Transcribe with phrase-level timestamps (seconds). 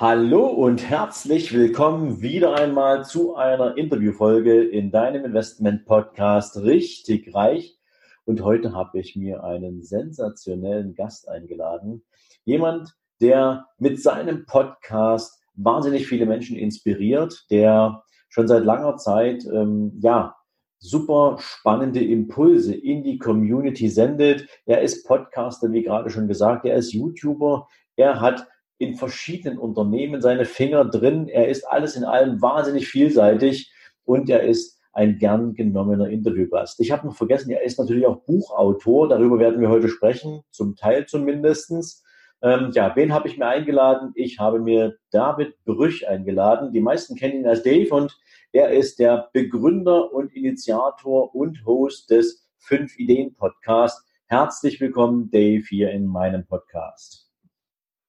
[0.00, 7.76] Hallo und herzlich willkommen wieder einmal zu einer Interviewfolge in deinem Investment Podcast Richtig Reich.
[8.24, 12.04] Und heute habe ich mir einen sensationellen Gast eingeladen.
[12.44, 19.98] Jemand, der mit seinem Podcast wahnsinnig viele Menschen inspiriert, der schon seit langer Zeit, ähm,
[20.00, 20.36] ja,
[20.78, 24.46] super spannende Impulse in die Community sendet.
[24.64, 26.66] Er ist Podcaster, wie gerade schon gesagt.
[26.66, 27.66] Er ist YouTuber.
[27.96, 28.46] Er hat
[28.78, 31.28] in verschiedenen Unternehmen seine Finger drin.
[31.28, 33.72] Er ist alles in allem wahnsinnig vielseitig
[34.04, 36.80] und er ist ein gern genommener Interviewgast.
[36.80, 39.08] Ich habe noch vergessen, er ist natürlich auch Buchautor.
[39.08, 42.04] Darüber werden wir heute sprechen, zum Teil zumindestens.
[42.40, 44.12] Ähm, ja, wen habe ich mir eingeladen?
[44.14, 46.72] Ich habe mir David Brüch eingeladen.
[46.72, 48.16] Die meisten kennen ihn als Dave und
[48.52, 54.04] er ist der Begründer und Initiator und Host des Fünf Ideen Podcast.
[54.26, 57.27] Herzlich willkommen, Dave, hier in meinem Podcast.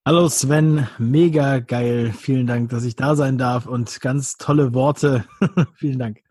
[0.09, 2.11] Hallo Sven, mega geil.
[2.17, 5.23] Vielen Dank, dass ich da sein darf und ganz tolle Worte.
[5.75, 6.23] Vielen Dank.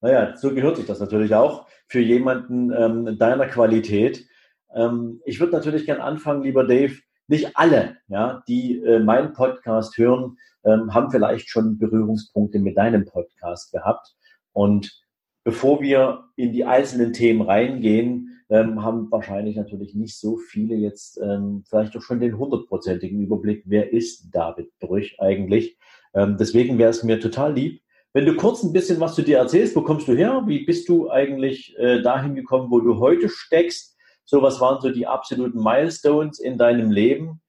[0.00, 4.24] Naja, so gehört sich das natürlich auch für jemanden ähm, deiner Qualität.
[4.72, 6.94] Ähm, ich würde natürlich gern anfangen, lieber Dave.
[7.26, 13.04] Nicht alle, ja, die äh, meinen Podcast hören, ähm, haben vielleicht schon Berührungspunkte mit deinem
[13.04, 14.14] Podcast gehabt.
[14.52, 15.01] Und
[15.44, 21.18] bevor wir in die einzelnen Themen reingehen, ähm, haben wahrscheinlich natürlich nicht so viele jetzt
[21.22, 25.78] ähm, vielleicht doch schon den hundertprozentigen Überblick, wer ist David Brüch eigentlich.
[26.14, 29.38] Ähm, deswegen wäre es mir total lieb, wenn du kurz ein bisschen was zu dir
[29.38, 30.42] erzählst, wo kommst du her?
[30.46, 33.96] Wie bist du eigentlich äh, dahin gekommen, wo du heute steckst?
[34.26, 37.40] So, was waren so die absoluten Milestones in deinem Leben?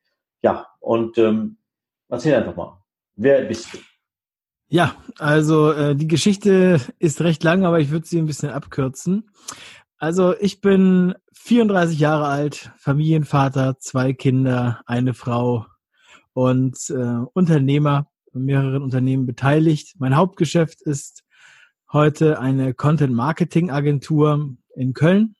[0.42, 1.58] Ja, und ähm,
[2.08, 2.82] erzähl einfach mal.
[3.16, 3.78] Wer bist du?
[4.74, 9.30] Ja, also äh, die Geschichte ist recht lang, aber ich würde sie ein bisschen abkürzen.
[10.00, 15.68] Also ich bin 34 Jahre alt, Familienvater, zwei Kinder, eine Frau
[16.34, 19.94] und äh, Unternehmer, mehreren Unternehmen beteiligt.
[20.00, 21.24] Mein Hauptgeschäft ist
[21.92, 25.36] heute eine Content-Marketing-Agentur in Köln.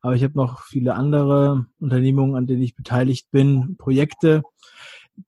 [0.00, 4.42] Aber ich habe noch viele andere Unternehmungen, an denen ich beteiligt bin, Projekte.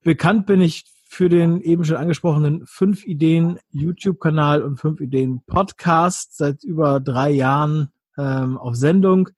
[0.04, 6.38] Bekannt bin ich für den eben schon angesprochenen fünf Ideen YouTube-Kanal und fünf Ideen Podcast
[6.38, 9.28] seit über drei Jahren ähm, auf Sendung.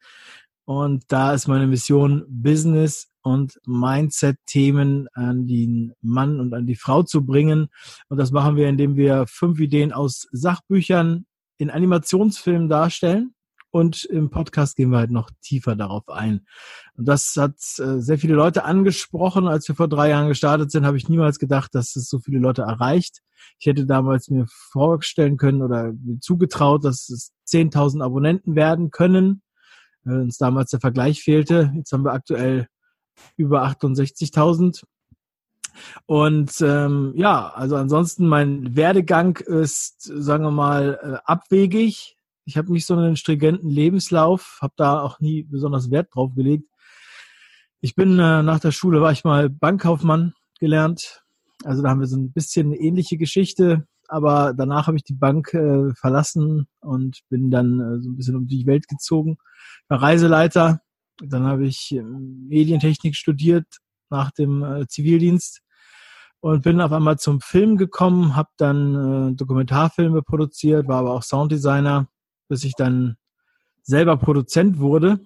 [0.67, 7.03] Und da ist meine Mission, Business und Mindset-Themen an den Mann und an die Frau
[7.03, 7.67] zu bringen.
[8.09, 11.27] Und das machen wir, indem wir fünf Ideen aus Sachbüchern
[11.59, 13.34] in Animationsfilmen darstellen.
[13.75, 16.47] Und im Podcast gehen wir halt noch tiefer darauf ein.
[16.97, 19.49] Und das hat äh, sehr viele Leute angesprochen.
[19.49, 22.39] Als wir vor drei Jahren gestartet sind, habe ich niemals gedacht, dass es so viele
[22.39, 23.19] Leute erreicht.
[23.59, 29.43] Ich hätte damals mir vorstellen können oder mir zugetraut, dass es 10.000 Abonnenten werden können.
[30.05, 31.73] Weil uns damals der Vergleich fehlte.
[31.75, 32.69] Jetzt haben wir aktuell
[33.37, 34.85] über 68.000.
[36.06, 42.13] Und ähm, ja, also ansonsten mein Werdegang ist, sagen wir mal, äh, abwegig.
[42.44, 46.69] Ich habe nicht so einen stringenten Lebenslauf, habe da auch nie besonders Wert drauf gelegt.
[47.81, 51.25] Ich bin äh, nach der Schule, war ich mal Bankkaufmann gelernt,
[51.65, 55.15] also da haben wir so ein bisschen eine ähnliche Geschichte, aber danach habe ich die
[55.15, 59.37] Bank äh, verlassen und bin dann äh, so ein bisschen um die Welt gezogen.
[59.88, 60.81] War Reiseleiter,
[61.22, 63.66] dann habe ich äh, Medientechnik studiert
[64.11, 65.62] nach dem äh, Zivildienst
[66.41, 71.22] und bin auf einmal zum Film gekommen, habe dann äh, Dokumentarfilme produziert, war aber auch
[71.22, 72.09] Sounddesigner,
[72.54, 73.16] bis ich dann
[73.82, 75.19] selber Produzent wurde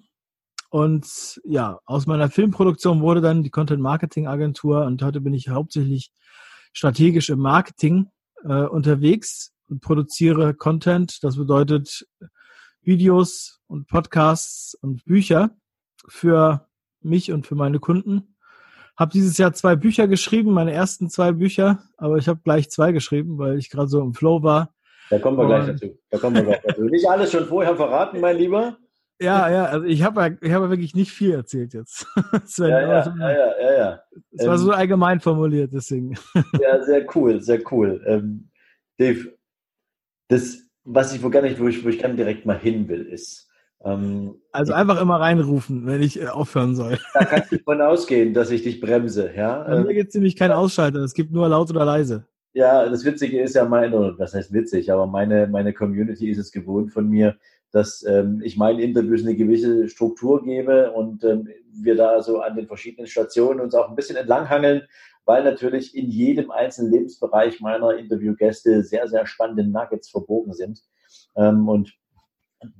[0.71, 5.49] und ja, aus meiner Filmproduktion wurde dann die Content Marketing Agentur und heute bin ich
[5.49, 6.11] hauptsächlich
[6.73, 8.07] strategisch im Marketing
[8.43, 11.23] äh, unterwegs und produziere Content.
[11.23, 12.07] Das bedeutet
[12.81, 15.51] Videos und Podcasts und Bücher
[16.07, 16.67] für
[17.01, 18.35] mich und für meine Kunden.
[18.97, 22.91] Habe dieses Jahr zwei Bücher geschrieben, meine ersten zwei Bücher, aber ich habe gleich zwei
[22.91, 24.73] geschrieben, weil ich gerade so im Flow war.
[25.09, 25.97] Da kommen wir gleich dazu.
[26.09, 26.83] Da kommen wir gleich dazu.
[26.83, 28.77] Nicht alles schon vorher verraten, mein Lieber.
[29.21, 32.07] Ja, ja, also ich habe ich hab wirklich nicht viel erzählt jetzt.
[32.45, 33.99] Sven, ja, ja, also, ja, ja, ja, ja.
[34.31, 36.15] Es war ähm, so allgemein formuliert, deswegen.
[36.61, 38.01] Ja, sehr cool, sehr cool.
[38.05, 38.49] Ähm,
[38.97, 39.33] Dave,
[40.29, 43.01] das, was ich wo gar nicht, wo ich, wo ich gerne direkt mal hin will,
[43.01, 43.49] ist.
[43.83, 46.97] Ähm, also einfach immer reinrufen, wenn ich äh, aufhören soll.
[47.13, 49.63] Da kannst du davon ausgehen, dass ich dich bremse, ja.
[49.63, 52.25] Bei mir gibt es nämlich keinen Ausschalter, es gibt nur laut oder leise.
[52.59, 56.51] Ja, das Witzige ist ja meine, das heißt witzig, aber meine, meine Community ist es
[56.51, 57.37] gewohnt von mir,
[57.71, 62.57] dass ähm, ich meinen Interviews eine gewisse Struktur gebe und ähm, wir da so an
[62.57, 64.81] den verschiedenen Stationen uns auch ein bisschen entlanghangeln,
[65.23, 70.81] weil natürlich in jedem einzelnen Lebensbereich meiner Interviewgäste sehr, sehr spannende Nuggets verbogen sind.
[71.37, 71.93] Ähm, und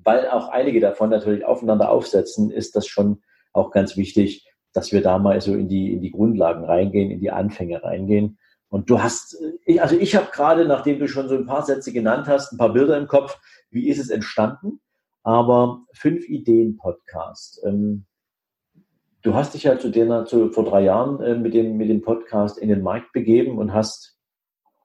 [0.03, 3.21] weil auch einige davon natürlich aufeinander aufsetzen, ist das schon
[3.53, 7.21] auch ganz wichtig, dass wir da mal so in die, in die Grundlagen reingehen, in
[7.21, 8.39] die Anfänge reingehen.
[8.69, 9.36] Und du hast,
[9.80, 12.71] also ich habe gerade, nachdem du schon so ein paar Sätze genannt hast, ein paar
[12.71, 13.39] Bilder im Kopf,
[13.71, 14.80] wie ist es entstanden?
[15.24, 17.62] Aber fünf Ideen Podcast.
[17.66, 18.06] Ähm,
[19.21, 22.01] du hast dich ja zu denen zu, vor drei Jahren äh, mit dem mit dem
[22.01, 24.18] Podcast in den Markt begeben und hast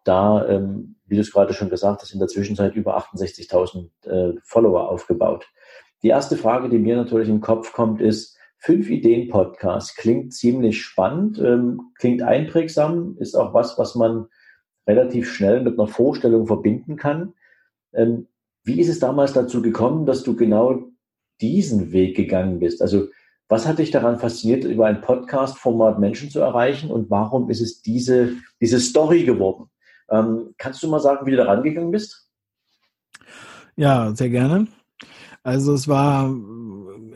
[0.03, 4.39] da, ähm, wie du es gerade schon gesagt hast, in der Zwischenzeit über 68.000 äh,
[4.45, 5.47] Follower aufgebaut.
[6.03, 10.83] Die erste Frage, die mir natürlich im Kopf kommt, ist, Fünf Ideen Podcast klingt ziemlich
[10.83, 14.29] spannend, ähm, klingt einprägsam, ist auch was, was man
[14.87, 17.35] relativ schnell mit einer Vorstellung verbinden kann.
[17.93, 18.27] Ähm,
[18.63, 20.83] wie ist es damals dazu gekommen, dass du genau
[21.43, 22.81] diesen Weg gegangen bist?
[22.81, 23.09] Also
[23.49, 27.83] was hat dich daran fasziniert, über ein Podcast-Format Menschen zu erreichen und warum ist es
[27.83, 28.33] diese,
[28.63, 29.69] diese Story geworden?
[30.09, 32.31] Ähm, kannst du mal sagen, wie du da rangegangen bist?
[33.77, 34.69] Ja, sehr gerne.
[35.43, 36.35] Also es war,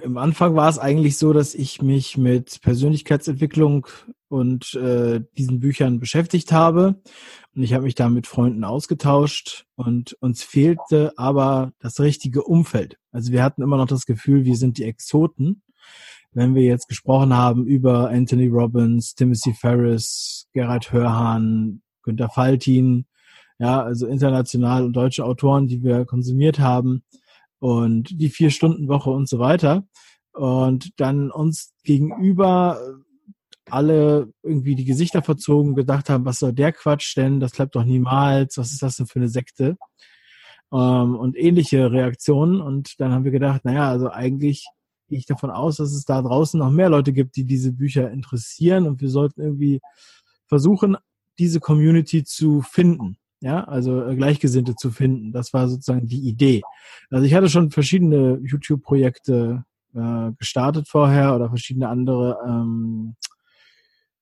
[0.08, 3.86] im Anfang war es eigentlich so, dass ich mich mit Persönlichkeitsentwicklung
[4.28, 7.00] und äh, diesen Büchern beschäftigt habe.
[7.54, 12.96] Und ich habe mich da mit Freunden ausgetauscht und uns fehlte aber das richtige Umfeld.
[13.12, 15.62] Also wir hatten immer noch das Gefühl, wir sind die Exoten.
[16.32, 23.04] Wenn wir jetzt gesprochen haben über Anthony Robbins, Timothy Ferris, Gerhard Hörhan, Günter Faltin,
[23.58, 27.02] ja, also international und deutsche Autoren, die wir konsumiert haben,
[27.58, 29.86] und die vier Stunden Woche und so weiter.
[30.32, 32.80] Und dann uns gegenüber
[33.70, 37.40] alle irgendwie die Gesichter verzogen, gedacht haben, was soll der Quatsch denn?
[37.40, 38.56] Das klappt doch niemals.
[38.56, 39.76] Was ist das denn für eine Sekte?
[40.72, 42.60] Ähm, und ähnliche Reaktionen.
[42.60, 44.66] Und dann haben wir gedacht, naja, also eigentlich
[45.08, 48.10] gehe ich davon aus, dass es da draußen noch mehr Leute gibt, die diese Bücher
[48.10, 48.86] interessieren.
[48.86, 49.80] Und wir sollten irgendwie
[50.46, 50.96] versuchen,
[51.38, 55.32] diese Community zu finden ja, also äh, Gleichgesinnte zu finden.
[55.32, 56.62] Das war sozusagen die Idee.
[57.10, 59.64] Also ich hatte schon verschiedene YouTube-Projekte
[59.94, 63.16] äh, gestartet vorher oder verschiedene andere ähm,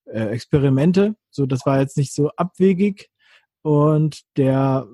[0.05, 1.15] äh, Experimente.
[1.29, 3.09] So, das war jetzt nicht so abwegig.
[3.61, 4.87] Und der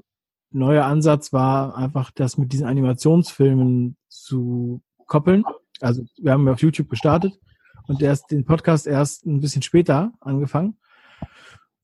[0.52, 5.44] neue Ansatz war einfach, das mit diesen Animationsfilmen zu koppeln.
[5.82, 7.34] Also wir haben auf YouTube gestartet
[7.88, 10.78] und erst den Podcast erst ein bisschen später angefangen.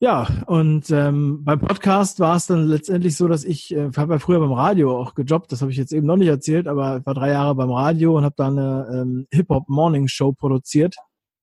[0.02, 4.18] Ja, und ähm, beim Podcast war es dann letztendlich so, dass ich, äh, habe ja
[4.18, 7.12] früher beim Radio auch gejobbt, das habe ich jetzt eben noch nicht erzählt, aber war
[7.12, 10.96] drei Jahre beim Radio und habe da eine ähm, Hip-Hop-Morning-Show produziert.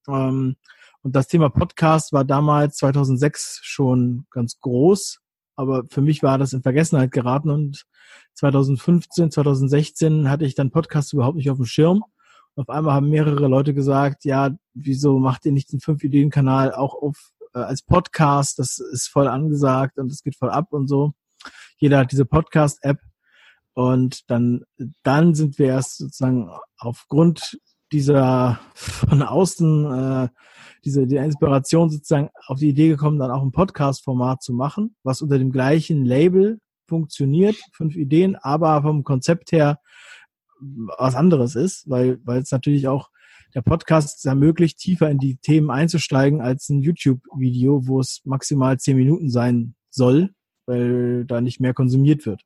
[0.08, 0.56] Ähm,
[1.04, 5.20] und das Thema Podcast war damals 2006 schon ganz groß,
[5.56, 7.86] aber für mich war das in Vergessenheit geraten und
[8.34, 12.04] 2015, 2016 hatte ich dann Podcast überhaupt nicht auf dem Schirm.
[12.56, 17.34] Auf einmal haben mehrere Leute gesagt, ja, wieso macht ihr nicht den Fünf-Ideen-Kanal auch auf
[17.58, 21.14] äh, als Podcast, das ist voll angesagt und es geht voll ab und so.
[21.78, 23.00] Jeder hat diese Podcast-App
[23.74, 24.64] und dann,
[25.04, 27.60] dann sind wir erst sozusagen aufgrund
[27.92, 30.30] dieser von außen äh,
[30.84, 35.22] diese die Inspiration sozusagen auf die Idee gekommen, dann auch ein Podcast-Format zu machen, was
[35.22, 39.80] unter dem gleichen Label funktioniert, fünf Ideen, aber vom Konzept her
[40.60, 43.10] was anderes ist, weil weil es natürlich auch
[43.58, 48.96] der Podcast ermöglicht, tiefer in die Themen einzusteigen als ein YouTube-Video, wo es maximal zehn
[48.96, 50.30] Minuten sein soll,
[50.68, 52.44] weil da nicht mehr konsumiert wird.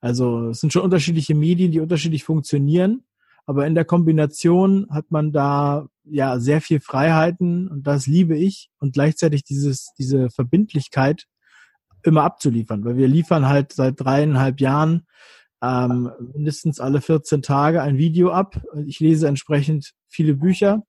[0.00, 3.02] Also es sind schon unterschiedliche Medien, die unterschiedlich funktionieren,
[3.44, 8.70] aber in der Kombination hat man da ja sehr viel Freiheiten und das liebe ich
[8.78, 11.24] und gleichzeitig dieses diese Verbindlichkeit
[12.04, 15.08] immer abzuliefern, weil wir liefern halt seit dreieinhalb Jahren
[15.62, 18.60] ähm, mindestens alle 14 Tage ein Video ab.
[18.86, 20.82] Ich lese entsprechend viele Bücher,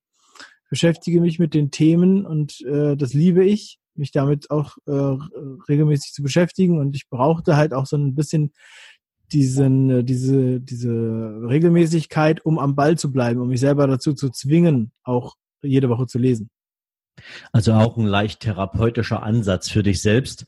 [0.70, 5.18] beschäftige mich mit den Themen und äh, das liebe ich, mich damit auch äh,
[5.70, 6.80] regelmäßig zu beschäftigen.
[6.80, 8.54] Und ich brauchte halt auch so ein bisschen
[9.32, 14.30] diesen, äh, diese, diese Regelmäßigkeit, um am Ball zu bleiben, um mich selber dazu zu
[14.30, 16.50] zwingen, auch jede Woche zu lesen.
[17.52, 20.46] Also auch ein leicht therapeutischer Ansatz für dich selbst,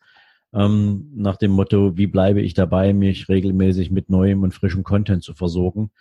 [0.53, 5.23] ähm, nach dem Motto, wie bleibe ich dabei, mich regelmäßig mit neuem und frischem Content
[5.23, 5.91] zu versorgen.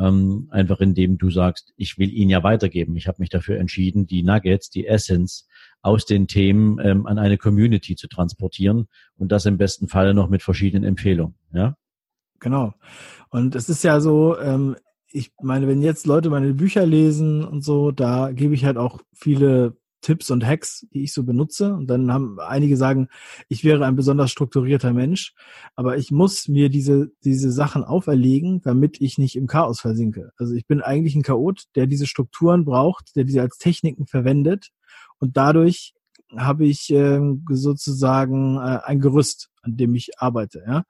[0.00, 2.96] Ähm, einfach indem du sagst, ich will ihn ja weitergeben.
[2.96, 5.46] Ich habe mich dafür entschieden, die Nuggets, die Essence
[5.82, 10.30] aus den Themen ähm, an eine Community zu transportieren und das im besten Falle noch
[10.30, 11.34] mit verschiedenen Empfehlungen.
[11.52, 11.76] Ja?
[12.40, 12.72] Genau.
[13.28, 14.76] Und es ist ja so, ähm,
[15.10, 19.00] ich meine, wenn jetzt Leute meine Bücher lesen und so, da gebe ich halt auch
[19.12, 21.74] viele Tipps und Hacks, die ich so benutze.
[21.74, 23.08] Und dann haben einige sagen,
[23.48, 25.34] ich wäre ein besonders strukturierter Mensch,
[25.76, 30.32] aber ich muss mir diese, diese Sachen auferlegen, damit ich nicht im Chaos versinke.
[30.36, 34.68] Also ich bin eigentlich ein Chaot, der diese Strukturen braucht, der diese als Techniken verwendet
[35.18, 35.94] und dadurch
[36.36, 37.20] habe ich äh,
[37.50, 40.62] sozusagen äh, ein Gerüst, an dem ich arbeite.
[40.66, 40.84] Ja,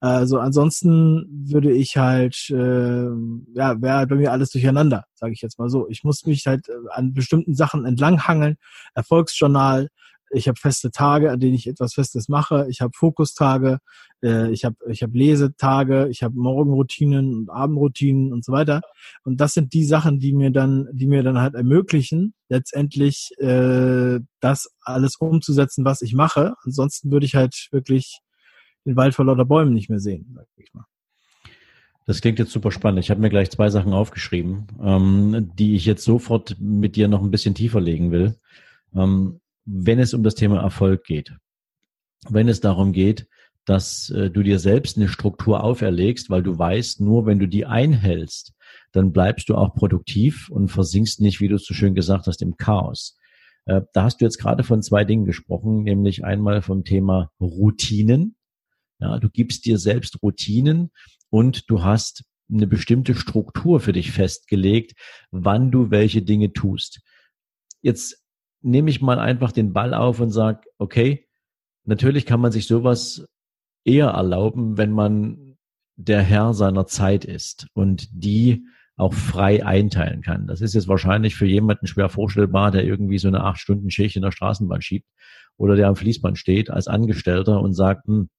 [0.00, 3.06] also ansonsten würde ich halt, äh,
[3.54, 5.88] ja, wäre halt bei mir alles durcheinander, sage ich jetzt mal so.
[5.88, 8.56] Ich muss mich halt äh, an bestimmten Sachen entlanghangeln.
[8.94, 9.88] Erfolgsjournal,
[10.34, 12.66] ich habe feste Tage, an denen ich etwas Festes mache.
[12.68, 13.78] Ich habe Fokustage,
[14.22, 18.82] äh, ich habe ich hab Lesetage, ich habe Morgenroutinen und Abendroutinen und so weiter.
[19.24, 24.20] Und das sind die Sachen, die mir dann, die mir dann halt ermöglichen, letztendlich äh,
[24.40, 26.54] das alles umzusetzen, was ich mache.
[26.64, 28.20] Ansonsten würde ich halt wirklich
[28.84, 30.84] den Wald vor lauter Bäumen nicht mehr sehen, sag ich mal.
[32.06, 33.00] Das klingt jetzt super spannend.
[33.00, 37.22] Ich habe mir gleich zwei Sachen aufgeschrieben, ähm, die ich jetzt sofort mit dir noch
[37.22, 38.36] ein bisschen tiefer legen will.
[38.94, 41.32] Ähm, wenn es um das Thema Erfolg geht.
[42.28, 43.26] Wenn es darum geht,
[43.64, 47.66] dass äh, du dir selbst eine Struktur auferlegst, weil du weißt, nur wenn du die
[47.66, 48.52] einhältst,
[48.92, 52.42] dann bleibst du auch produktiv und versinkst nicht, wie du es so schön gesagt hast,
[52.42, 53.16] im Chaos.
[53.66, 58.36] Äh, da hast du jetzt gerade von zwei Dingen gesprochen, nämlich einmal vom Thema Routinen.
[59.00, 60.90] Ja, du gibst dir selbst Routinen
[61.30, 64.92] und du hast eine bestimmte Struktur für dich festgelegt,
[65.30, 67.00] wann du welche Dinge tust.
[67.80, 68.23] Jetzt
[68.64, 71.26] nehme ich mal einfach den Ball auf und sage, okay,
[71.84, 73.26] natürlich kann man sich sowas
[73.84, 75.56] eher erlauben, wenn man
[75.96, 78.64] der Herr seiner Zeit ist und die
[78.96, 80.46] auch frei einteilen kann.
[80.46, 84.16] Das ist jetzt wahrscheinlich für jemanden schwer vorstellbar, der irgendwie so eine acht Stunden Schicht
[84.16, 85.08] in der Straßenbahn schiebt
[85.56, 88.30] oder der am Fließband steht als Angestellter und sagt, hm,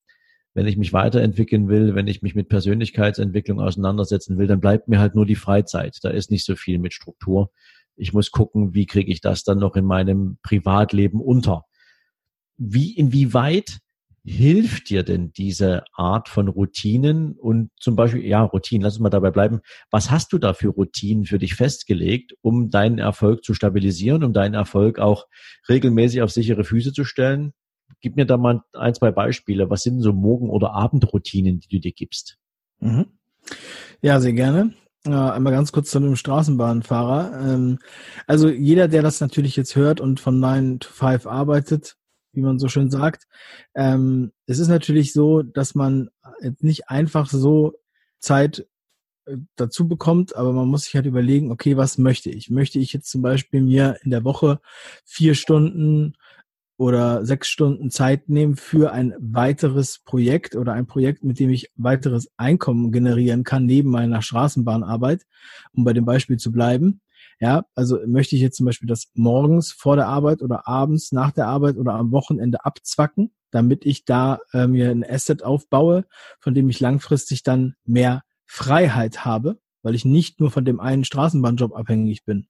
[0.53, 4.99] wenn ich mich weiterentwickeln will, wenn ich mich mit Persönlichkeitsentwicklung auseinandersetzen will, dann bleibt mir
[4.99, 5.97] halt nur die Freizeit.
[6.01, 7.51] Da ist nicht so viel mit Struktur
[7.95, 11.63] ich muss gucken, wie kriege ich das dann noch in meinem Privatleben unter.
[12.57, 13.79] Wie, inwieweit
[14.25, 19.09] hilft dir denn diese Art von Routinen und zum Beispiel, ja, Routinen, lass uns mal
[19.09, 19.61] dabei bleiben.
[19.91, 24.33] Was hast du da für Routinen für dich festgelegt, um deinen Erfolg zu stabilisieren, um
[24.33, 25.27] deinen Erfolg auch
[25.69, 27.53] regelmäßig auf sichere Füße zu stellen?
[28.01, 29.69] Gib mir da mal ein, zwei Beispiele.
[29.69, 32.39] Was sind so Morgen- oder Abendroutinen, die du dir gibst?
[32.79, 33.05] Mhm.
[34.01, 34.73] Ja, sehr gerne.
[35.07, 37.39] Ja, einmal ganz kurz zu einem Straßenbahnfahrer.
[37.39, 37.79] Ähm,
[38.25, 41.95] also jeder, der das natürlich jetzt hört und von 9 to 5 arbeitet,
[42.33, 43.27] wie man so schön sagt,
[43.75, 46.09] ähm, es ist natürlich so, dass man
[46.59, 47.73] nicht einfach so
[48.19, 48.67] Zeit
[49.25, 52.49] äh, dazu bekommt, aber man muss sich halt überlegen, okay, was möchte ich?
[52.49, 54.59] Möchte ich jetzt zum Beispiel mir in der Woche
[55.05, 56.15] vier Stunden
[56.77, 61.71] oder sechs Stunden Zeit nehmen für ein weiteres Projekt oder ein Projekt, mit dem ich
[61.75, 65.25] weiteres Einkommen generieren kann neben meiner Straßenbahnarbeit,
[65.73, 67.01] um bei dem Beispiel zu bleiben.
[67.39, 71.31] Ja, also möchte ich jetzt zum Beispiel das morgens vor der Arbeit oder abends nach
[71.31, 76.05] der Arbeit oder am Wochenende abzwacken, damit ich da äh, mir ein Asset aufbaue,
[76.39, 81.03] von dem ich langfristig dann mehr Freiheit habe, weil ich nicht nur von dem einen
[81.03, 82.47] Straßenbahnjob abhängig bin.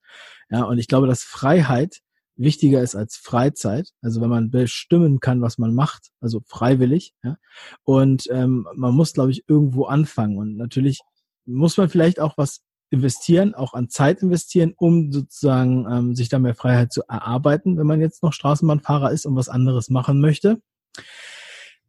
[0.50, 2.02] Ja, und ich glaube, dass Freiheit
[2.36, 3.90] wichtiger ist als Freizeit.
[4.02, 7.14] Also wenn man bestimmen kann, was man macht, also freiwillig.
[7.24, 7.38] Ja?
[7.84, 10.38] Und ähm, man muss, glaube ich, irgendwo anfangen.
[10.38, 11.00] Und natürlich
[11.46, 16.40] muss man vielleicht auch was investieren, auch an Zeit investieren, um sozusagen ähm, sich da
[16.40, 20.62] mehr Freiheit zu erarbeiten, wenn man jetzt noch Straßenbahnfahrer ist und was anderes machen möchte.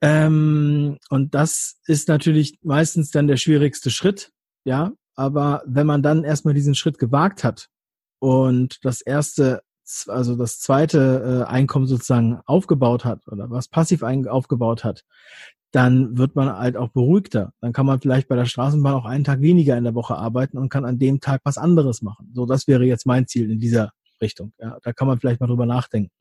[0.00, 4.32] Ähm, und das ist natürlich meistens dann der schwierigste Schritt,
[4.64, 4.92] ja.
[5.14, 7.68] Aber wenn man dann erstmal diesen Schritt gewagt hat
[8.18, 9.62] und das erste
[10.08, 15.04] also das zweite äh, Einkommen sozusagen aufgebaut hat oder was passiv aufgebaut hat,
[15.72, 17.52] dann wird man halt auch beruhigter.
[17.60, 20.58] Dann kann man vielleicht bei der Straßenbahn auch einen Tag weniger in der Woche arbeiten
[20.58, 22.30] und kann an dem Tag was anderes machen.
[22.34, 24.52] So, das wäre jetzt mein Ziel in dieser Richtung.
[24.58, 26.12] Ja, da kann man vielleicht mal drüber nachdenken.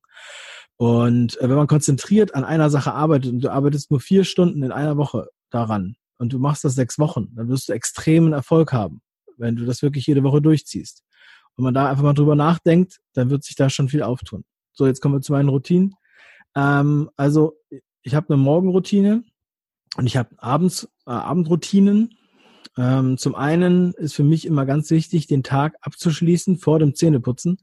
[0.77, 4.61] Und äh, wenn man konzentriert an einer Sache arbeitet und du arbeitest nur vier Stunden
[4.61, 8.73] in einer Woche daran und du machst das sechs Wochen, dann wirst du extremen Erfolg
[8.73, 9.01] haben,
[9.37, 11.04] wenn du das wirklich jede Woche durchziehst.
[11.57, 14.43] Wenn man da einfach mal drüber nachdenkt, dann wird sich da schon viel auftun.
[14.73, 15.95] So, jetzt kommen wir zu meinen Routinen.
[16.55, 17.53] Ähm, also
[18.01, 19.23] ich habe eine Morgenroutine
[19.97, 22.17] und ich habe abends äh, Abendroutinen.
[22.77, 27.57] Ähm, zum einen ist für mich immer ganz wichtig, den Tag abzuschließen vor dem Zähneputzen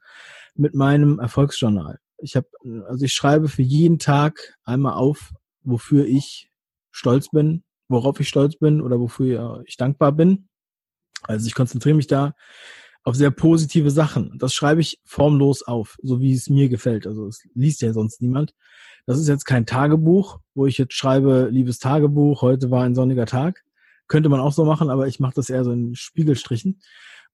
[0.54, 1.98] mit meinem Erfolgsjournal.
[2.18, 2.48] Ich habe,
[2.88, 5.32] also ich schreibe für jeden Tag einmal auf,
[5.62, 6.50] wofür ich
[6.90, 10.48] stolz bin, worauf ich stolz bin oder wofür ich dankbar bin.
[11.22, 12.34] Also ich konzentriere mich da
[13.04, 14.38] auf sehr positive Sachen.
[14.38, 17.06] Das schreibe ich formlos auf, so wie es mir gefällt.
[17.06, 18.54] Also es liest ja sonst niemand.
[19.06, 23.26] Das ist jetzt kein Tagebuch, wo ich jetzt schreibe, liebes Tagebuch, heute war ein sonniger
[23.26, 23.64] Tag.
[24.06, 26.80] Könnte man auch so machen, aber ich mache das eher so in Spiegelstrichen.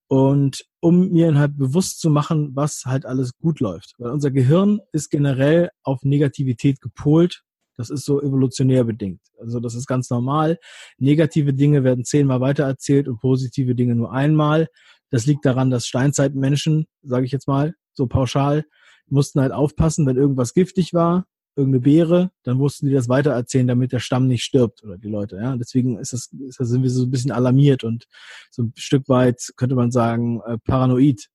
[0.08, 3.94] und um mir halt bewusst zu machen, was halt alles gut läuft.
[3.98, 7.42] Weil unser Gehirn ist generell auf Negativität gepolt.
[7.76, 9.20] Das ist so evolutionär bedingt.
[9.38, 10.58] Also das ist ganz normal.
[10.98, 14.68] Negative Dinge werden zehnmal weitererzählt und positive Dinge nur einmal.
[15.10, 18.64] Das liegt daran, dass Steinzeitmenschen, sage ich jetzt mal, so pauschal,
[19.06, 23.92] mussten halt aufpassen, wenn irgendwas giftig war, irgendeine Beere, dann wussten die das weitererzählen, damit
[23.92, 25.36] der Stamm nicht stirbt oder die Leute.
[25.36, 28.06] Ja, deswegen ist das, ist das sind wir so ein bisschen alarmiert und
[28.50, 31.28] so ein Stück weit könnte man sagen äh, paranoid.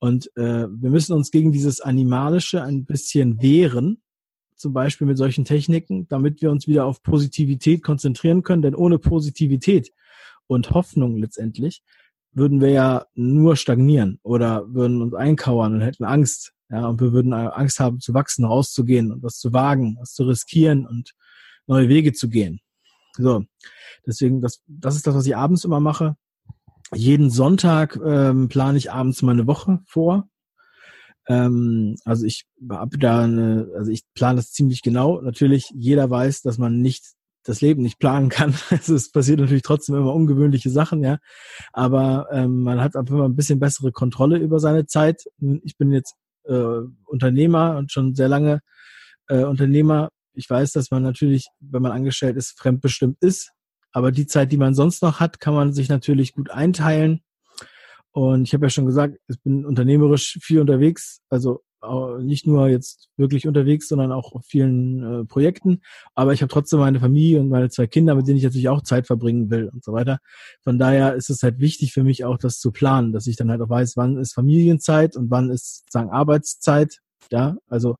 [0.00, 4.02] Und äh, wir müssen uns gegen dieses Animalische ein bisschen wehren,
[4.56, 8.62] zum Beispiel mit solchen Techniken, damit wir uns wieder auf Positivität konzentrieren können.
[8.62, 9.92] Denn ohne Positivität
[10.48, 11.82] und Hoffnung letztendlich
[12.32, 17.12] würden wir ja nur stagnieren oder würden uns einkauern und hätten Angst, ja, und wir
[17.12, 21.12] würden Angst haben zu wachsen, rauszugehen und was zu wagen, was zu riskieren und
[21.66, 22.60] neue Wege zu gehen.
[23.16, 23.44] So,
[24.06, 26.16] deswegen, das, das ist das, was ich abends immer mache.
[26.94, 30.28] Jeden Sonntag ähm, plane ich abends meine Woche vor.
[31.28, 35.20] Ähm, also ich habe da eine, also ich plane das ziemlich genau.
[35.20, 37.04] Natürlich, jeder weiß, dass man nicht
[37.44, 38.54] das Leben nicht planen kann.
[38.70, 41.18] Also es passiert natürlich trotzdem immer ungewöhnliche Sachen, ja.
[41.72, 45.24] Aber ähm, man hat einfach immer ein bisschen bessere Kontrolle über seine Zeit.
[45.62, 48.60] Ich bin jetzt äh, Unternehmer und schon sehr lange
[49.28, 50.10] äh, Unternehmer.
[50.34, 53.52] Ich weiß, dass man natürlich, wenn man angestellt ist, fremdbestimmt ist.
[53.92, 57.20] Aber die Zeit, die man sonst noch hat, kann man sich natürlich gut einteilen.
[58.12, 61.20] Und ich habe ja schon gesagt, ich bin unternehmerisch viel unterwegs.
[61.28, 61.62] Also
[62.20, 65.80] nicht nur jetzt wirklich unterwegs, sondern auch auf vielen äh, Projekten.
[66.14, 68.82] Aber ich habe trotzdem meine Familie und meine zwei Kinder, mit denen ich natürlich auch
[68.82, 70.18] Zeit verbringen will und so weiter.
[70.62, 73.50] Von daher ist es halt wichtig für mich auch, das zu planen, dass ich dann
[73.50, 76.98] halt auch weiß, wann ist Familienzeit und wann ist sozusagen Arbeitszeit.
[77.30, 77.96] Ja, also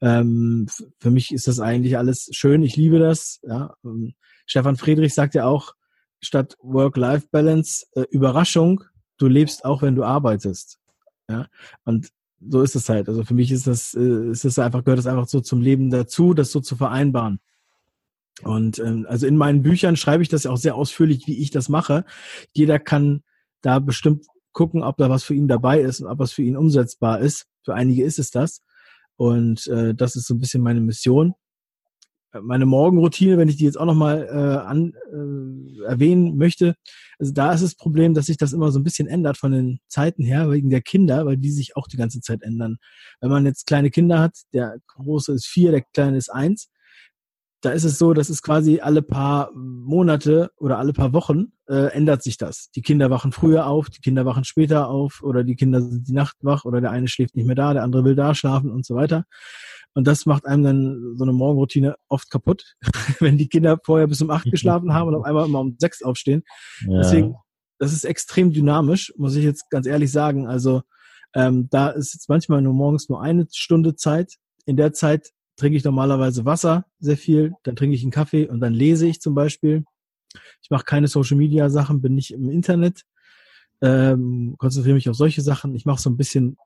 [0.00, 0.66] ähm,
[1.00, 2.62] für mich ist das eigentlich alles schön.
[2.62, 3.40] Ich liebe das.
[3.42, 4.14] Ja, ähm,
[4.46, 5.74] Stefan Friedrich sagt ja auch
[6.20, 8.84] statt Work-Life-Balance äh, Überraschung.
[9.18, 10.78] Du lebst auch, wenn du arbeitest.
[11.28, 11.46] Ja,
[11.84, 13.08] und so ist es halt.
[13.08, 15.90] Also für mich ist das, äh, ist das einfach, gehört das einfach so zum Leben
[15.90, 17.40] dazu, das so zu vereinbaren.
[18.42, 21.68] Und ähm, also in meinen Büchern schreibe ich das auch sehr ausführlich, wie ich das
[21.68, 22.04] mache.
[22.52, 23.22] Jeder kann
[23.62, 26.56] da bestimmt gucken, ob da was für ihn dabei ist und ob was für ihn
[26.56, 27.46] umsetzbar ist.
[27.64, 28.62] Für einige ist es das.
[29.16, 31.34] Und äh, das ist so ein bisschen meine Mission
[32.40, 36.74] meine Morgenroutine, wenn ich die jetzt auch nochmal äh, an, äh, erwähnen möchte,
[37.18, 39.80] also da ist das Problem, dass sich das immer so ein bisschen ändert von den
[39.88, 42.78] Zeiten her, wegen der Kinder, weil die sich auch die ganze Zeit ändern.
[43.20, 46.70] Wenn man jetzt kleine Kinder hat, der große ist vier, der kleine ist eins,
[47.60, 51.92] da ist es so, dass es quasi alle paar Monate oder alle paar Wochen äh,
[51.92, 52.70] ändert sich das.
[52.76, 56.12] Die Kinder wachen früher auf, die Kinder wachen später auf oder die Kinder sind die
[56.12, 58.86] Nacht wach oder der eine schläft nicht mehr da, der andere will da schlafen und
[58.86, 59.24] so weiter.
[59.94, 62.76] Und das macht einem dann so eine Morgenroutine oft kaputt,
[63.20, 66.02] wenn die Kinder vorher bis um acht geschlafen haben und auf einmal immer um sechs
[66.02, 66.42] aufstehen.
[66.86, 66.98] Ja.
[66.98, 67.34] Deswegen,
[67.78, 70.46] das ist extrem dynamisch, muss ich jetzt ganz ehrlich sagen.
[70.46, 70.82] Also
[71.34, 74.34] ähm, da ist jetzt manchmal nur morgens nur eine Stunde Zeit.
[74.66, 78.60] In der Zeit trinke ich normalerweise Wasser sehr viel, dann trinke ich einen Kaffee und
[78.60, 79.84] dann lese ich zum Beispiel.
[80.62, 83.02] Ich mache keine Social Media Sachen, bin nicht im Internet,
[83.80, 85.74] ähm, konzentriere mich auf solche Sachen.
[85.74, 86.56] Ich mache so ein bisschen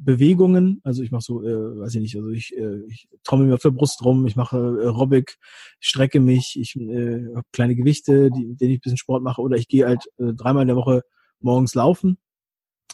[0.00, 3.54] Bewegungen, also ich mache so, äh, weiß ich nicht, also ich, äh, ich trommel mir
[3.54, 5.38] auf der Brust rum, ich mache äh, Aerobic,
[5.80, 9.40] strecke mich, ich äh, habe kleine Gewichte, die, mit denen ich ein bisschen Sport mache,
[9.42, 11.02] oder ich gehe halt äh, dreimal in der Woche
[11.40, 12.18] morgens laufen,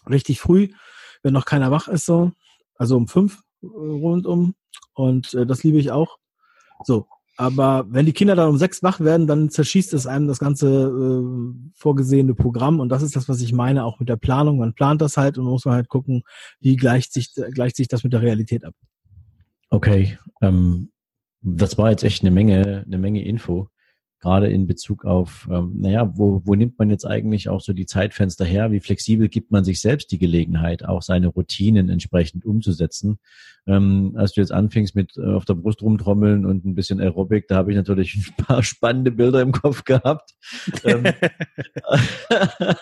[0.09, 0.69] richtig früh,
[1.23, 2.33] wenn noch keiner wach ist so,
[2.77, 4.55] also um fünf äh, rundum.
[4.95, 6.19] Und äh, das liebe ich auch.
[6.85, 7.07] So,
[7.43, 10.69] aber wenn die Kinder dann um sechs wach werden, dann zerschießt es einem das ganze
[10.69, 12.79] äh, vorgesehene Programm.
[12.79, 14.59] Und das ist das, was ich meine, auch mit der Planung.
[14.59, 16.23] Man plant das halt und muss man halt gucken,
[16.61, 18.75] wie gleicht sich, gleicht sich das mit der Realität ab.
[19.71, 20.93] Okay, ähm,
[21.41, 23.69] das war jetzt echt eine Menge, eine Menge Info
[24.23, 27.87] gerade in Bezug auf, ähm, naja, wo, wo nimmt man jetzt eigentlich auch so die
[27.87, 28.71] Zeitfenster her?
[28.71, 33.19] Wie flexibel gibt man sich selbst die Gelegenheit, auch seine Routinen entsprechend umzusetzen?
[33.67, 37.49] Ähm, als du jetzt anfingst mit äh, auf der Brust rumtrommeln und ein bisschen Aerobic,
[37.49, 40.35] da habe ich natürlich ein paar spannende Bilder im Kopf gehabt.
[40.85, 41.05] ähm,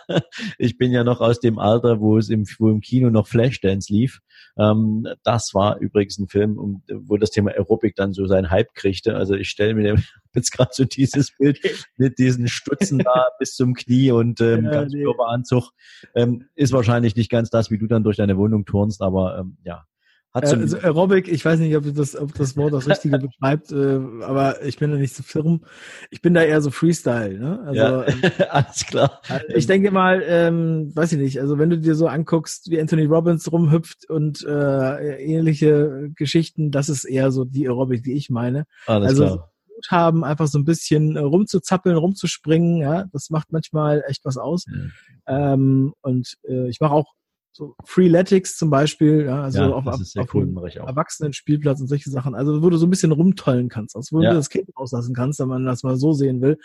[0.58, 3.90] ich bin ja noch aus dem Alter, wo es im, wo im Kino noch Flashdance
[3.90, 4.20] lief.
[4.58, 9.16] Ähm, das war übrigens ein Film, wo das Thema Aerobic dann so seinen Hype kriegte.
[9.16, 9.96] Also ich stelle mir
[10.34, 11.60] jetzt gerade so dieses Bild
[11.96, 15.02] mit diesen Stutzen da bis zum Knie und ähm, ja, ganz nee.
[15.02, 15.70] Körperanzug.
[16.14, 19.56] Ähm, ist wahrscheinlich nicht ganz das, wie du dann durch deine Wohnung turnst, aber ähm,
[19.64, 19.84] ja,
[20.32, 23.72] hat so also Aerobic, ich weiß nicht, ob das, ob das Wort das Richtige beschreibt,
[23.72, 25.62] äh, aber ich bin da nicht so firm.
[26.10, 27.36] Ich bin da eher so Freestyle.
[27.36, 27.60] Ne?
[27.66, 29.20] Also, ja, ähm, alles klar.
[29.28, 32.80] Also ich denke mal, ähm, weiß ich nicht, also wenn du dir so anguckst, wie
[32.80, 38.30] Anthony Robbins rumhüpft und äh, ähnliche Geschichten, das ist eher so die Aerobic, die ich
[38.30, 38.66] meine.
[38.86, 42.78] Alles also klar Mut haben, einfach so ein bisschen äh, rumzuzappeln, rumzuspringen.
[42.78, 44.64] Ja, das macht manchmal echt was aus.
[45.26, 45.52] Ja.
[45.54, 47.14] Ähm, und äh, ich mache auch
[47.52, 52.34] so Freeletics zum Beispiel, ja, also ja, auf, auf, auf cool, Erwachsenen-Spielplatz und solche Sachen.
[52.34, 54.30] Also wo du so ein bisschen rumtollen kannst, also wo ja.
[54.30, 56.58] du das Kind rauslassen kannst, wenn man das mal so sehen will.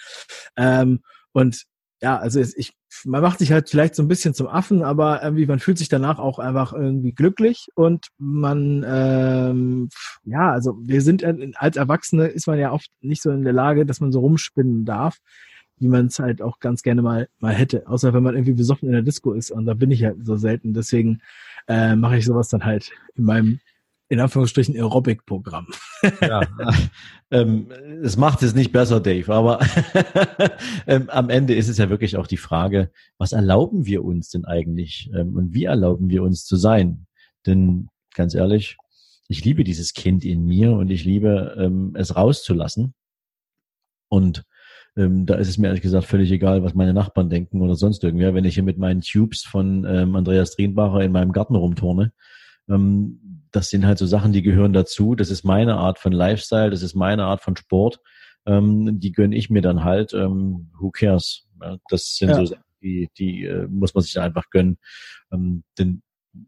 [0.58, 0.99] Ähm,
[1.34, 1.63] und
[2.05, 5.47] ja, also ich, man macht sich halt vielleicht so ein bisschen zum Affen, aber irgendwie
[5.47, 9.89] man fühlt sich danach auch einfach irgendwie glücklich und man, ähm,
[10.23, 11.23] ja, also wir sind
[11.55, 14.85] als Erwachsene ist man ja oft nicht so in der Lage, dass man so rumspinnen
[14.85, 15.17] darf,
[15.79, 18.87] wie man es halt auch ganz gerne mal mal hätte, außer wenn man irgendwie besoffen
[18.87, 21.21] in der Disco ist und da bin ich halt so selten, deswegen
[21.67, 23.59] äh, mache ich sowas dann halt in meinem
[24.07, 25.67] in Anführungsstrichen Aerobic-Programm.
[26.21, 26.41] ja,
[27.31, 27.69] ähm,
[28.03, 29.59] es macht es nicht besser, Dave, aber
[30.87, 34.45] ähm, am Ende ist es ja wirklich auch die Frage, was erlauben wir uns denn
[34.45, 37.07] eigentlich ähm, und wie erlauben wir uns zu sein?
[37.45, 38.77] Denn ganz ehrlich,
[39.27, 42.93] ich liebe dieses Kind in mir und ich liebe ähm, es rauszulassen.
[44.07, 44.45] Und
[44.95, 48.03] ähm, da ist es mir ehrlich gesagt völlig egal, was meine Nachbarn denken oder sonst
[48.03, 48.33] irgendwer.
[48.33, 52.13] Wenn ich hier mit meinen Tubes von ähm, Andreas Drienbacher in meinem Garten rumturne,
[52.67, 55.15] das sind halt so Sachen, die gehören dazu.
[55.15, 57.99] Das ist meine Art von Lifestyle, das ist meine Art von Sport.
[58.45, 60.13] Ähm, die gönne ich mir dann halt.
[60.13, 61.47] Ähm, who cares?
[61.89, 62.36] Das sind ja.
[62.36, 64.78] so Sachen, die, die äh, muss man sich einfach gönnen.
[65.32, 66.01] Ähm, denn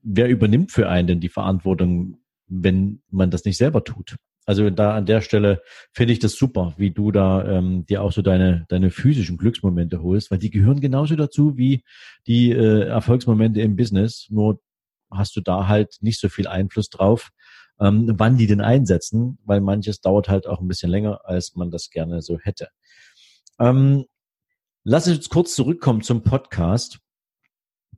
[0.03, 4.15] wer übernimmt für einen denn die Verantwortung, wenn man das nicht selber tut?
[4.45, 8.13] Also da an der Stelle finde ich das super, wie du da ähm, dir auch
[8.13, 11.83] so deine, deine physischen Glücksmomente holst, weil die gehören genauso dazu wie
[12.27, 14.27] die äh, Erfolgsmomente im Business.
[14.29, 14.61] Nur
[15.11, 17.29] hast du da halt nicht so viel Einfluss drauf,
[17.79, 21.71] ähm, wann die denn einsetzen, weil manches dauert halt auch ein bisschen länger, als man
[21.71, 22.69] das gerne so hätte.
[23.59, 24.05] Ähm,
[24.83, 26.99] lass uns kurz zurückkommen zum Podcast,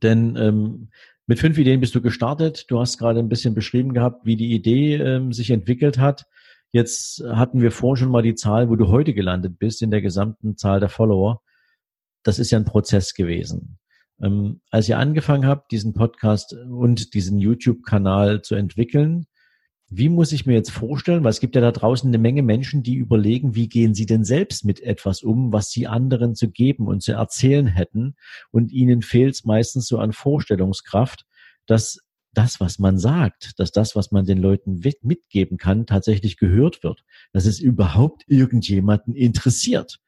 [0.01, 0.89] denn ähm,
[1.27, 2.65] mit fünf Ideen bist du gestartet.
[2.69, 6.25] Du hast gerade ein bisschen beschrieben gehabt, wie die Idee ähm, sich entwickelt hat.
[6.71, 10.01] Jetzt hatten wir vorhin schon mal die Zahl, wo du heute gelandet bist in der
[10.01, 11.41] gesamten Zahl der Follower.
[12.23, 13.79] Das ist ja ein Prozess gewesen.
[14.21, 19.25] Ähm, als ihr angefangen habt, diesen Podcast und diesen YouTube-Kanal zu entwickeln,
[19.91, 22.83] wie muss ich mir jetzt vorstellen, weil es gibt ja da draußen eine Menge Menschen,
[22.83, 26.87] die überlegen, wie gehen sie denn selbst mit etwas um, was sie anderen zu geben
[26.87, 28.15] und zu erzählen hätten.
[28.51, 31.25] Und ihnen fehlt es meistens so an Vorstellungskraft,
[31.65, 31.99] dass
[32.33, 37.03] das, was man sagt, dass das, was man den Leuten mitgeben kann, tatsächlich gehört wird,
[37.33, 39.99] dass es überhaupt irgendjemanden interessiert.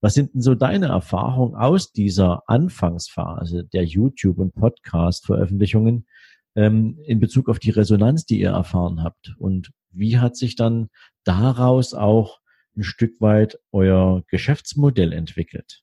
[0.00, 6.06] Was sind denn so deine Erfahrungen aus dieser Anfangsphase der YouTube- und Podcast-Veröffentlichungen
[6.54, 9.34] ähm, in Bezug auf die Resonanz, die ihr erfahren habt?
[9.38, 10.88] Und wie hat sich dann
[11.24, 12.40] daraus auch
[12.76, 15.82] ein Stück weit euer Geschäftsmodell entwickelt?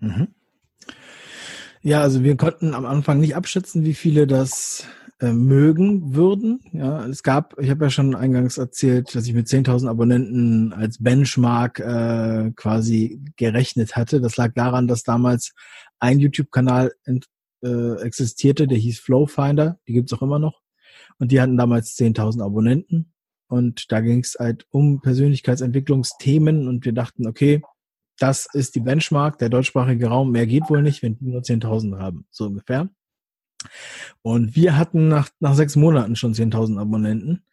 [0.00, 0.28] Mhm.
[1.82, 4.86] Ja, also wir konnten am Anfang nicht abschätzen, wie viele das
[5.20, 6.60] äh, mögen würden.
[6.72, 11.02] Ja, es gab, ich habe ja schon eingangs erzählt, dass ich mit 10.000 Abonnenten als
[11.02, 14.22] Benchmark äh, quasi gerechnet hatte.
[14.22, 15.52] Das lag daran, dass damals
[15.98, 16.92] ein YouTube-Kanal
[17.62, 19.78] äh, existierte, der hieß Flowfinder.
[19.86, 20.62] Die gibt's auch immer noch.
[21.18, 23.12] Und die hatten damals 10.000 Abonnenten.
[23.46, 26.66] Und da ging es halt um Persönlichkeitsentwicklungsthemen.
[26.66, 27.62] Und wir dachten, okay,
[28.18, 30.30] das ist die Benchmark, der deutschsprachige Raum.
[30.30, 32.88] Mehr geht wohl nicht, wenn die nur 10.000 haben, so ungefähr.
[34.22, 37.44] Und wir hatten nach, nach sechs Monaten schon 10.000 Abonnenten.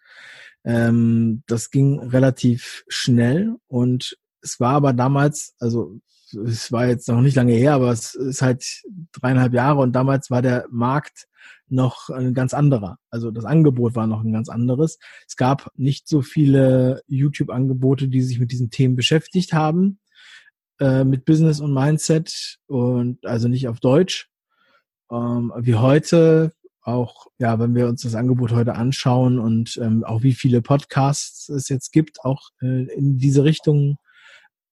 [0.63, 5.99] Ähm, das ging relativ schnell und es war aber damals, also
[6.45, 8.65] es war jetzt noch nicht lange her, aber es ist halt
[9.13, 11.27] dreieinhalb Jahre und damals war der Markt
[11.69, 12.97] noch ein ganz anderer.
[13.09, 14.99] Also das Angebot war noch ein ganz anderes.
[15.27, 19.99] Es gab nicht so viele YouTube-Angebote, die sich mit diesen Themen beschäftigt haben,
[20.79, 24.29] äh, mit Business und Mindset und also nicht auf Deutsch
[25.11, 30.23] ähm, wie heute, auch ja, wenn wir uns das Angebot heute anschauen und ähm, auch
[30.23, 33.97] wie viele Podcasts es jetzt gibt, auch äh, in diese Richtung.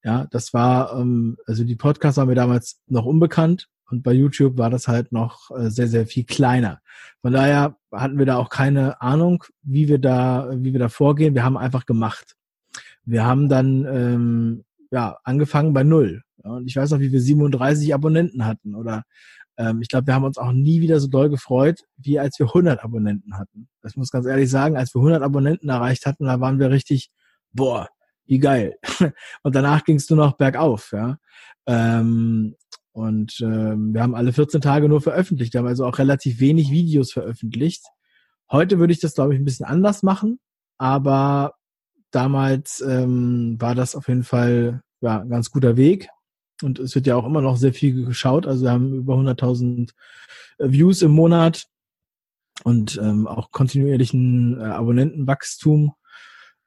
[0.04, 4.58] Ja, das war, ähm, also die Podcasts waren mir damals noch unbekannt und bei YouTube
[4.58, 6.80] war das halt noch äh, sehr, sehr viel kleiner.
[7.22, 11.36] Von daher hatten wir da auch keine Ahnung, wie wir da, wie wir da vorgehen.
[11.36, 12.36] Wir haben einfach gemacht.
[13.04, 16.24] Wir haben dann ähm, ja angefangen bei null.
[16.44, 19.04] Ja, und ich weiß noch, wie wir 37 Abonnenten hatten oder
[19.58, 22.48] ähm, ich glaube, wir haben uns auch nie wieder so doll gefreut, wie als wir
[22.48, 23.70] 100 Abonnenten hatten.
[23.82, 27.12] Das muss ganz ehrlich sagen, als wir 100 Abonnenten erreicht hatten, da waren wir richtig,
[27.54, 27.88] boah,
[28.26, 28.78] wie geil.
[29.44, 31.18] Und danach ging es nur noch bergauf, ja.
[31.68, 32.56] Ähm,
[32.92, 36.72] und ähm, wir haben alle 14 Tage nur veröffentlicht, wir haben also auch relativ wenig
[36.72, 37.84] Videos veröffentlicht.
[38.50, 40.40] Heute würde ich das, glaube ich, ein bisschen anders machen,
[40.78, 41.56] aber
[42.12, 46.08] damals ähm, war das auf jeden Fall ja, ein ganz guter Weg.
[46.62, 48.48] Und es wird ja auch immer noch sehr viel geschaut.
[48.48, 49.92] Also wir haben über 100.000
[50.58, 51.68] äh, Views im Monat
[52.64, 55.94] und ähm, auch kontinuierlichen äh, Abonnentenwachstum.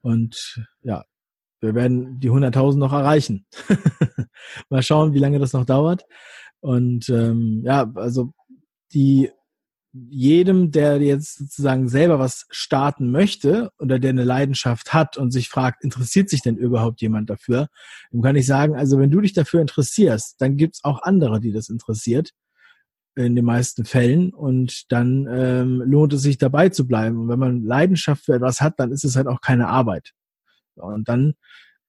[0.03, 1.05] Und ja,
[1.61, 3.47] wir werden die 100.000 noch erreichen.
[4.69, 6.05] Mal schauen, wie lange das noch dauert.
[6.61, 8.33] Und ähm, ja, also
[8.93, 9.31] die
[9.93, 15.49] jedem, der jetzt sozusagen selber was starten möchte oder der eine Leidenschaft hat und sich
[15.49, 17.69] fragt, interessiert sich denn überhaupt jemand dafür,
[18.13, 21.53] dem kann ich sagen, also wenn du dich dafür interessierst, dann gibt's auch andere, die
[21.53, 22.33] das interessiert
[23.17, 27.19] in den meisten Fällen und dann ähm, lohnt es sich dabei zu bleiben.
[27.19, 30.13] Und wenn man Leidenschaft für etwas hat, dann ist es halt auch keine Arbeit.
[30.77, 31.35] Und dann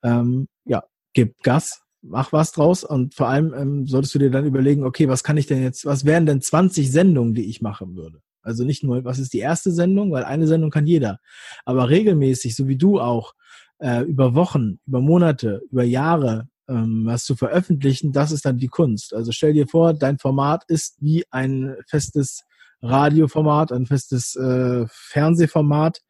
[0.03, 0.83] ähm, ja,
[1.13, 5.07] gib Gas, mach was draus und vor allem ähm, solltest du dir dann überlegen, okay,
[5.07, 8.21] was kann ich denn jetzt, was wären denn 20 Sendungen, die ich machen würde?
[8.41, 11.19] Also nicht nur, was ist die erste Sendung, weil eine Sendung kann jeder,
[11.65, 13.33] aber regelmäßig, so wie du auch,
[13.79, 18.67] äh, über Wochen, über Monate, über Jahre ähm, was zu veröffentlichen, das ist dann die
[18.67, 19.13] Kunst.
[19.13, 22.43] Also stell dir vor, dein Format ist wie ein festes
[22.81, 26.01] Radioformat, ein festes äh, Fernsehformat,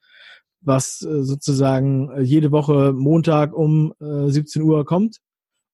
[0.62, 5.18] was äh, sozusagen äh, jede Woche Montag um äh, 17 Uhr kommt.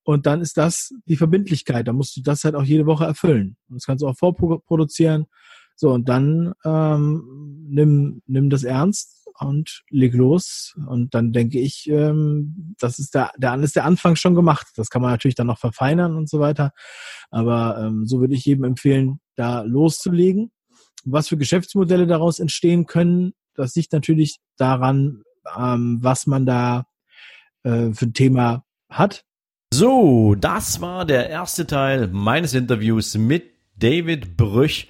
[0.06, 1.88] Und dann ist das die Verbindlichkeit.
[1.88, 3.58] Da musst du das halt auch jede Woche erfüllen.
[3.68, 5.26] Und das kannst du auch vorproduzieren.
[5.76, 10.76] So, und dann ähm, nimm, nimm das ernst und leg los.
[10.88, 14.68] Und dann denke ich, ähm, das ist der, der, ist der Anfang schon gemacht.
[14.76, 16.72] Das kann man natürlich dann noch verfeinern und so weiter.
[17.32, 20.52] Aber ähm, so würde ich jedem empfehlen, da loszulegen.
[21.04, 25.24] Was für Geschäftsmodelle daraus entstehen können, das liegt natürlich daran,
[25.58, 26.86] ähm, was man da
[27.63, 29.26] äh, für ein Thema hat.
[29.77, 33.43] So, das war der erste Teil meines Interviews mit
[33.75, 34.88] David Brüch.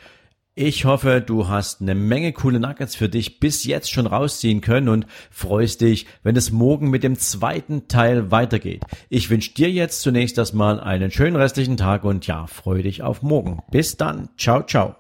[0.53, 4.89] Ich hoffe, du hast eine Menge coole Nuggets für dich bis jetzt schon rausziehen können
[4.89, 8.83] und freust dich, wenn es morgen mit dem zweiten Teil weitergeht.
[9.09, 13.23] Ich wünsche dir jetzt zunächst erstmal einen schönen restlichen Tag und ja, freue dich auf
[13.23, 13.63] morgen.
[13.71, 14.29] Bis dann.
[14.37, 14.95] Ciao, ciao.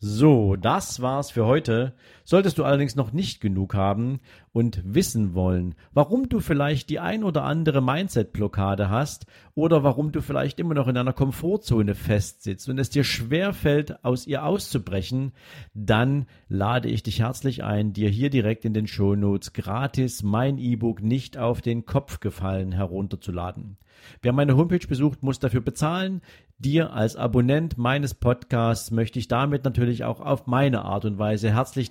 [0.00, 1.92] So, das war's für heute.
[2.30, 4.20] Solltest du allerdings noch nicht genug haben
[4.52, 10.20] und wissen wollen, warum du vielleicht die ein oder andere Mindset-Blockade hast oder warum du
[10.20, 15.32] vielleicht immer noch in einer Komfortzone festsitzt und es dir schwer fällt, aus ihr auszubrechen,
[15.72, 21.02] dann lade ich dich herzlich ein, dir hier direkt in den Shownotes gratis mein E-Book
[21.02, 23.78] nicht auf den Kopf gefallen herunterzuladen.
[24.22, 26.20] Wer meine Homepage besucht, muss dafür bezahlen.
[26.58, 31.54] Dir als Abonnent meines Podcasts möchte ich damit natürlich auch auf meine Art und Weise
[31.54, 31.90] herzlich